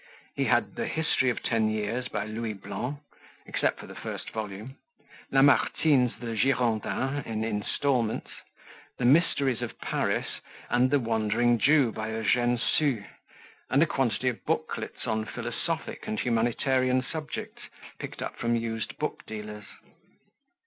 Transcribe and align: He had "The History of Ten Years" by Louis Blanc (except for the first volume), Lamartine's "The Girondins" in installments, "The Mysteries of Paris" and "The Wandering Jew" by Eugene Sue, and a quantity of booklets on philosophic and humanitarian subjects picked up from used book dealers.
He 0.35 0.45
had 0.45 0.73
"The 0.73 0.87
History 0.87 1.29
of 1.29 1.43
Ten 1.43 1.69
Years" 1.69 2.07
by 2.07 2.25
Louis 2.25 2.53
Blanc 2.53 2.97
(except 3.45 3.79
for 3.79 3.85
the 3.85 3.93
first 3.93 4.31
volume), 4.31 4.77
Lamartine's 5.31 6.15
"The 6.19 6.35
Girondins" 6.35 7.23
in 7.27 7.43
installments, 7.43 8.31
"The 8.97 9.05
Mysteries 9.05 9.61
of 9.61 9.79
Paris" 9.79 10.25
and 10.71 10.89
"The 10.89 10.99
Wandering 10.99 11.59
Jew" 11.59 11.91
by 11.91 12.09
Eugene 12.13 12.57
Sue, 12.57 13.03
and 13.69 13.83
a 13.83 13.85
quantity 13.85 14.29
of 14.29 14.43
booklets 14.43 15.05
on 15.05 15.23
philosophic 15.25 16.07
and 16.07 16.19
humanitarian 16.19 17.03
subjects 17.03 17.61
picked 17.99 18.23
up 18.23 18.35
from 18.37 18.55
used 18.55 18.97
book 18.97 19.23
dealers. 19.27 19.65